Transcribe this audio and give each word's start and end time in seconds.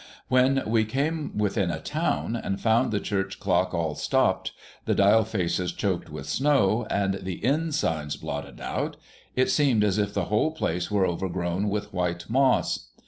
When 0.29 0.63
we 0.65 0.83
came 0.83 1.37
within 1.37 1.69
a 1.69 1.79
town, 1.79 2.35
and 2.35 2.59
found 2.59 2.89
the 2.91 2.99
church 2.99 3.39
clocks 3.39 3.75
all 3.75 3.93
stopped, 3.93 4.51
the 4.85 4.95
dial 4.95 5.23
faces 5.23 5.71
choked 5.71 6.09
with 6.09 6.25
snow, 6.27 6.87
and 6.89 7.19
the 7.21 7.35
inn 7.35 7.71
signs 7.71 8.15
blotted 8.17 8.59
out, 8.59 8.97
it 9.35 9.51
seemed 9.51 9.83
as 9.83 9.99
if 9.99 10.15
the 10.15 10.25
whole 10.25 10.53
place 10.53 10.89
were 10.89 11.05
overgrown 11.05 11.69
witli 11.69 11.93
white 11.93 12.25
moss. 12.31 12.87